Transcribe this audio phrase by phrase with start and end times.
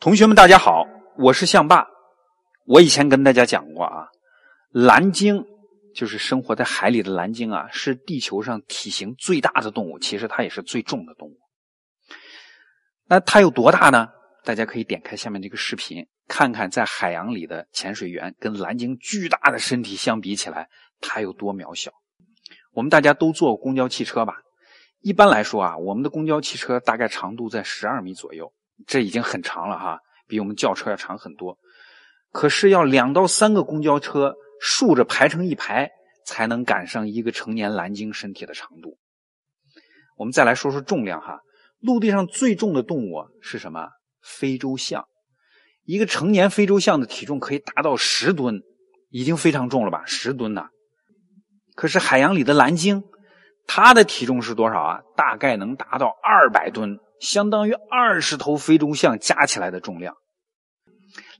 [0.00, 0.86] 同学们，大家好，
[1.18, 1.88] 我是象爸。
[2.66, 4.06] 我以前跟大家讲过啊，
[4.70, 5.44] 蓝鲸
[5.92, 11.36] 就是生活在海里的蓝鲸啊，是地球上体型最大的动物，其实它也是最重的动物。
[13.08, 14.06] 那它有多大呢？
[14.44, 20.68] 大家可以点开下面这个视频，看看在海洋里的潜水员跟蓝鲸巨大的身体相比起来，
[21.00, 21.90] 它有多渺小。
[22.72, 24.34] 我们大家都坐过公交汽车吧？
[25.00, 28.52] 一般来说啊，我们的公交汽车大概长度在十二米左右。
[28.86, 31.58] 这已经很长了哈，比我们轿车要长很多。
[32.30, 35.90] 可是要两到三个公交车竖着排成一排，
[36.26, 38.98] 才能赶上一个成年蓝鲸身体的长度。
[40.16, 41.40] 我们再来说说重量哈，
[41.80, 43.88] 陆地上最重的动物是什么？
[44.20, 45.06] 非洲象。
[45.84, 48.60] 一个成年非洲象的体重可以达到十吨，
[49.08, 50.04] 已经非常重了吧？
[50.04, 50.68] 十吨呐。
[51.74, 53.04] 可是海洋里的蓝鲸，
[53.66, 55.00] 它的体重是多少啊？
[55.16, 56.98] 大概能达到二百吨。
[57.20, 60.16] 相当于二十头非洲象加起来的重量。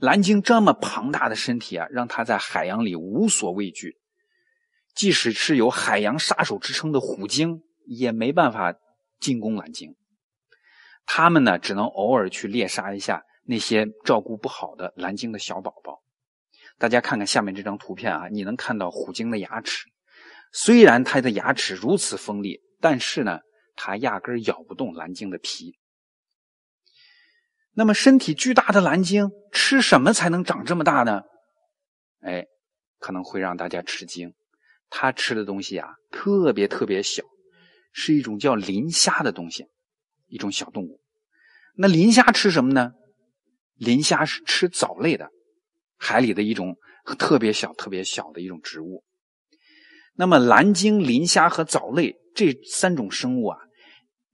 [0.00, 3.96] 蓝鲸这么庞大的身体啊，让它在海洋里无所畏惧。
[4.94, 8.74] 即使是有“海洋杀手”之称的虎鲸，也没办法
[9.20, 9.94] 进攻蓝鲸。
[11.06, 16.02] 他们呢，只能偶尔去猎杀一下那些照顾不好的蓝鲸的小宝宝。
[16.78, 19.86] 大家看看下面这张图片啊，你能看到虎鲸的牙齿。
[20.52, 23.40] 虽然它的牙齿如此锋利，但是呢。
[23.80, 25.78] 它压根咬不动蓝鲸的皮。
[27.72, 31.22] 那么，身体巨大的蓝鲸吃什么才能长这么大呢？
[32.20, 32.44] 哎，
[32.98, 34.34] 可能会让大家吃惊。
[34.90, 37.22] 它吃的东西啊，特别特别小，
[37.92, 39.68] 是一种叫磷虾的东西，
[40.26, 41.00] 一种小动物。
[41.76, 42.94] 那磷虾吃什么呢？
[43.76, 45.30] 磷虾是吃藻类的，
[45.96, 46.76] 海里的一种
[47.16, 49.04] 特别小、特别小的一种植物。
[50.14, 53.58] 那么，蓝鲸、磷虾和藻类这三种生物啊。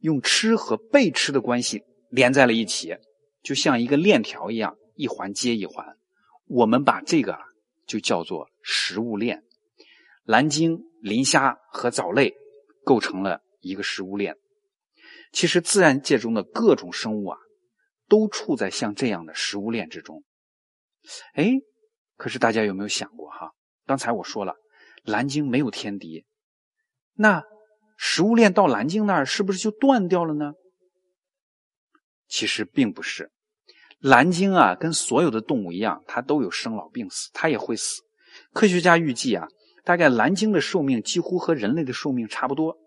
[0.04, 2.94] 用吃和被吃的关系连在了一起，
[3.42, 5.96] 就像一个链条一样，一环接一环。
[6.44, 7.38] 我们把这个
[7.86, 9.44] 就叫做食物链。
[10.24, 12.34] 蓝鲸、磷虾和藻类
[12.84, 14.36] 构成了一个食物链。
[15.32, 17.38] 其实自然界中的各种生物啊，
[18.06, 20.22] 都处在像这样的食物链之中。
[21.32, 21.50] 哎，
[22.18, 23.52] 可是大家有没有想过哈？
[23.86, 24.54] 刚才我说了，
[25.02, 26.26] 蓝鲸没有天敌，
[27.14, 27.42] 那。
[28.14, 30.52] 食物链到蓝鲸那儿是不是就断掉了呢？
[32.28, 33.32] 其实并不是，
[33.98, 38.02] 蓝鲸啊，跟所有的动物一样，它都有生老病死，它也会死。
[38.52, 39.48] 科学家预计啊，
[39.82, 42.78] 大概蓝鲸的寿命几乎和人类的寿命差不多，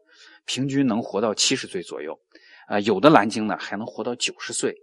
[0.46, 2.18] 平均能活到七十岁左右。
[2.68, 4.78] 啊，有的蓝鲸呢还能活到九十岁。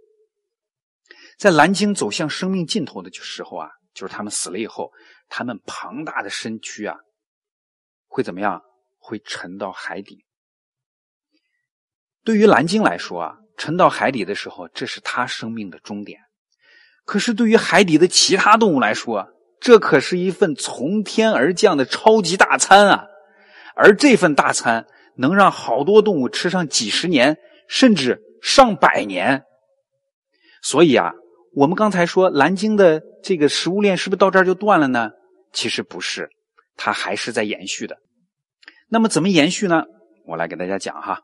[1.39, 4.91] 在蓝鲸走向生命尽头的时候啊，就是它们死了以后，
[5.27, 6.95] 它们庞大的身躯啊，
[8.05, 8.61] 会怎么样？
[8.99, 10.23] 会沉到海底。
[12.25, 16.19] 对于蓝鲸来说啊，沉到海底的时候，这是它生命的终点。
[17.05, 19.29] 可是对于海底的其他动物来说，
[19.61, 23.05] 这可是一份从天而降的超级大餐啊！
[23.75, 24.87] 而这份大餐
[25.17, 27.37] 能让好多动物吃上几十年，
[27.67, 29.43] 甚至上百年。
[30.63, 31.13] 所以啊，
[31.55, 35.11] 我们刚才说蓝鲸的这个食物链是不是到这儿就断了呢？
[35.53, 36.29] 其实不是，
[36.75, 37.97] 它还是在延续的。
[38.89, 39.83] 那么怎么延续呢？
[40.25, 41.21] 我来给大家讲哈。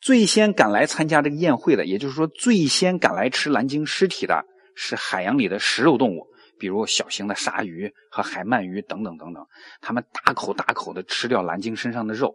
[0.00, 4.44] 最先赶来参加这个宴会的，也就是说最先赶来吃蓝鲸尸体的
[4.74, 6.26] 是海洋里的食肉动物，
[6.58, 9.46] 比如小型的鲨鱼和海鳗鱼等等等等。
[9.80, 12.34] 他们大口大口的吃掉蓝鲸身上的肉。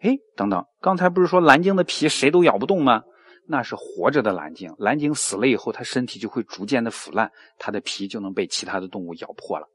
[0.00, 3.02] 哎，等等，刚才不是说蓝鲸的皮谁都咬不动吗？
[3.46, 9.68] 那是活着的蓝鲸，蓝鲸死了以后，它身体就会逐渐的腐烂，它的皮就能被其他的动物咬破了。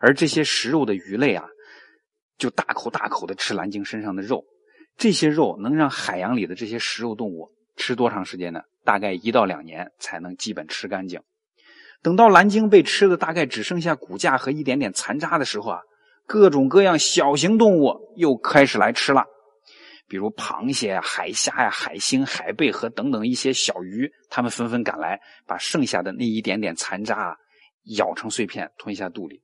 [0.00, 1.44] 而这些食肉的鱼类啊。
[2.38, 4.42] 就大口大口的吃蓝鲸身上的肉，
[5.00, 8.60] 这些肉能让海洋里的这些食肉动物吃多长时间呢？
[8.84, 11.22] 大概一到两年才能基本吃干净。
[12.02, 15.80] 等到蓝鲸被吃的大概只剩下骨架和一点点残渣的时候啊，
[16.26, 19.24] 各种各样小型动物又开始来吃了，
[20.06, 27.36] 比如螃蟹、海虾呀、海星、海贝和等等一些小鱼，它们纷纷赶来，把剩下的那一点点残渣啊
[27.96, 29.42] 咬成碎片吞下肚里。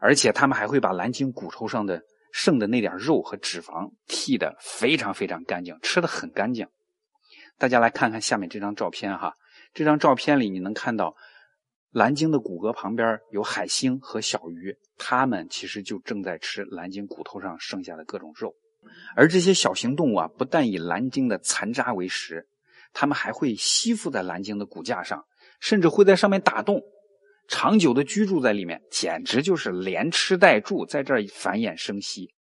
[0.00, 2.02] 而且他们还会把蓝鲸骨头上的
[2.32, 6.66] 剩的那点肉和脂肪剔得非常非常干净，吃的很干净。
[7.58, 9.34] 大家来看看下面这张照片哈，
[9.74, 11.16] 这张照片里你能看到
[11.90, 18.54] 蓝鲸的骨骼旁边有海星和小鱼，它们其实就正在吃蓝鲸骨头上剩下的各种肉。
[19.16, 22.46] 而这些小型动物啊，不但以蓝鲸的残渣为食，
[22.92, 25.24] 它们还会吸附在蓝鲸的骨架上，
[25.58, 26.80] 甚至会在上面打洞。
[27.48, 32.34] 长久的居住在里面，简直就是连吃带住，在这儿繁衍生息。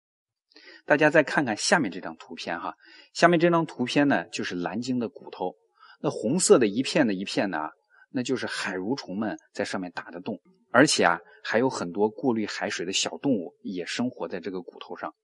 [0.87, 2.75] 大家再看看下面这张图片哈，
[3.13, 5.55] 下面这张图片呢，就是蓝鲸的骨头，
[6.01, 7.69] 那红色的一片的一片呢，
[8.11, 10.41] 那就是海蠕虫们在上面打的洞，
[10.71, 15.15] 而且啊，还有很多过滤海水的小动物也生活在这个骨头上。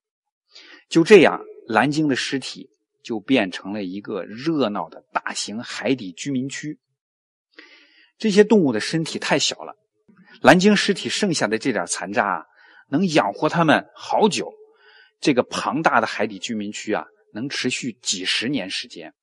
[0.88, 2.68] 就这样，蓝鲸的尸体
[3.02, 6.78] 就变成了一个热闹的大型海底居民区。
[8.20, 9.74] 这些动物的身体太小了，
[10.42, 12.44] 蓝鲸尸体剩下的这点残渣啊，
[12.90, 14.52] 能养活它们好久。
[15.20, 19.14] 这个庞大的海底居民区啊，能持续几十年时间。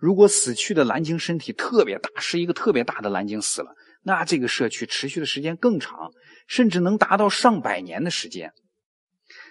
[0.00, 3.72] 如果死去的蓝鲸身体特别大，是一个特别大的蓝鲸死了，
[4.02, 6.10] 那这个社区持续的时间更长，
[6.48, 8.52] 甚至能达到上百年的时间。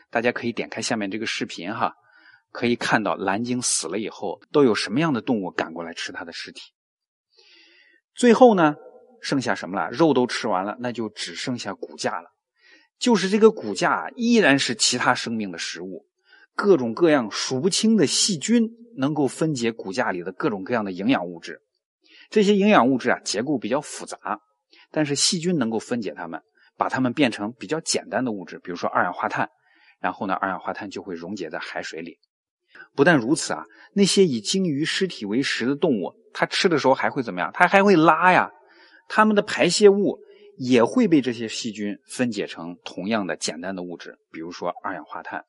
[0.09, 1.93] 大家可以点开下面这个视频哈，
[2.51, 6.61] 可以看到蓝鲸死了以后都有什么样的动物赶过来吃它的尸体。
[8.15, 8.75] 最后呢，
[9.21, 9.89] 剩下什么了？
[9.91, 12.29] 肉都吃完了，那就只剩下骨架了。
[12.99, 16.05] 就是这个骨架依然是其他生命的食物，
[16.55, 21.61] 各种各样数不清的细菌能够分解骨架里的各种各样的营养物质。
[22.29, 24.39] 这些营养物质啊，结构比较复杂，
[24.91, 26.41] 但是细菌能够分解它们，
[26.77, 29.49] 把它们变成比较简单的物质，比如说二氧化碳。
[29.99, 32.19] 然后呢，二氧化碳就会溶解在海水里。
[32.95, 37.51] 不但如此啊，那些以鲸鱼尸体为食的动物，它吃的时候还会怎么样？
[37.53, 38.51] 它还会拉呀，
[39.07, 40.19] 它们的排泄物
[40.57, 45.43] 也会被这些细菌分解成同样的简单的物质，比如说二氧化碳。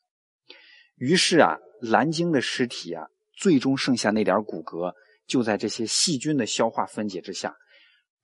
[0.97, 3.07] 于是啊，蓝鲸的尸体啊，
[3.37, 4.95] 最终剩下那点骨骼，
[5.27, 7.55] 就在这些细菌的消化分解之下，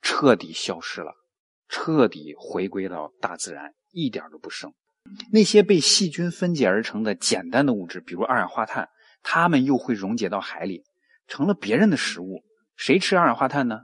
[0.01, 1.13] 彻底消失了，
[1.69, 4.73] 彻底回归到大自然，一点都不剩。
[5.33, 8.89] 那些被细菌分解而成的简单的物质，比如二氧化碳，
[9.23, 10.85] 它们又会溶解到海里，
[11.27, 12.45] 成了别人的食物。
[12.77, 13.81] 谁吃二氧化碳呢？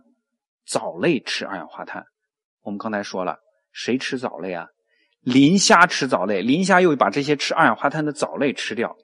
[0.66, 2.04] 藻类吃二氧化碳。
[2.62, 3.38] 我们刚才说了，
[3.72, 4.66] 谁吃藻类啊？
[5.20, 8.96] 磷虾吃藻类，磷虾又把这些吃二氧化碳的藻类吃掉，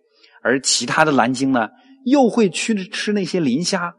[0.43, 1.69] 而其他的蓝鲸呢，
[2.05, 3.95] 又会去吃那些磷虾。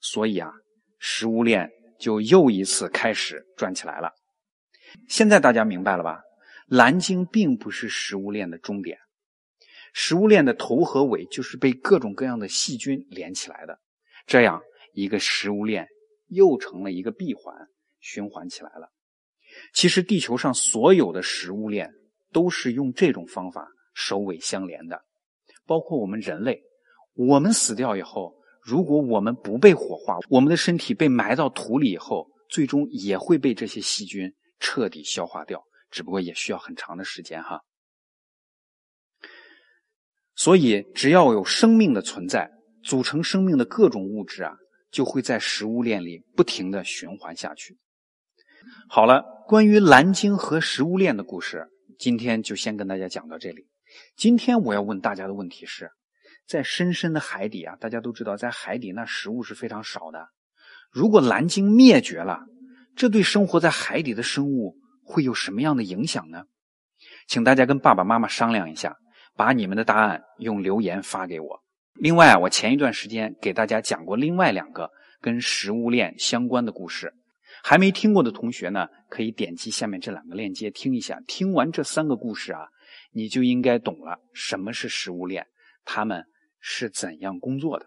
[0.00, 0.50] 所以啊，
[0.98, 4.10] 食物链就又一次开始转起来了。
[5.08, 6.20] 现在大家明白了吧？
[6.72, 8.96] 蓝鲸并不是食物链的终点，
[9.92, 13.78] 食物链的头和尾就是被各种各样的细菌连起来的，
[14.26, 14.62] 这样
[14.94, 15.86] 一个食物链
[16.28, 17.54] 又成了一个闭环，
[18.00, 18.90] 循环起来了。
[19.74, 21.92] 其实地球上所有的食物链
[22.32, 25.04] 都是用这种方法首尾相连的，
[25.66, 26.62] 包括我们人类，
[27.12, 35.62] 我们死掉以后，如果我们不被火化，我们的身体被埋到土里以后，最终也会被这些细菌彻底消化掉。
[35.92, 37.60] 只不过也需要很长的时间哈，
[40.34, 42.50] 所以只要有生命的存在，
[42.82, 44.56] 组成生命的各种物质啊，
[44.90, 47.78] 就会在食物链里不停的循环下去。
[48.88, 51.68] 好了，关于蓝鲸和食物链的故事，
[51.98, 53.68] 今天就先跟大家讲到这里。
[54.16, 55.90] 今天我要问大家的问题是，
[56.48, 60.26] 在深深的海底啊，大家都知道，在海底那食物是非常少的。
[60.90, 62.40] 如果蓝鲸灭绝了，
[62.96, 64.78] 这对生活在海底的生物。
[65.04, 66.44] 会有什么样的影响呢？
[67.26, 68.96] 请大家跟爸爸妈妈商量一下，
[69.36, 71.62] 把你们的答案用留言发给我。
[71.94, 74.90] 另外啊，我前一段时间给大家讲过另外两个
[75.20, 77.12] 跟食物链相关的故事，
[77.62, 81.20] 还没听过的同学呢，可以点击下面这两个链接听一下。
[81.26, 82.68] 听完这三个故事啊，
[83.12, 85.46] 你就应该懂了什么是食物链，
[85.84, 86.24] 它们
[86.60, 87.86] 是怎样工作的。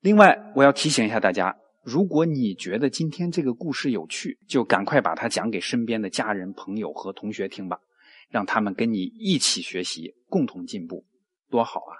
[0.00, 1.56] 另外，我要提醒一下大家。
[1.88, 7.80] 如果你觉得今天这个故事有趣，就赶快把它讲给身边的家人、朋友和同学听吧，
[8.28, 11.06] 让他们跟你一起学习，共同进步，
[11.48, 11.96] 多好啊！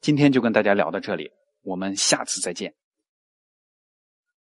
[0.00, 2.72] 今天就跟大家聊到这里，我们下次再见。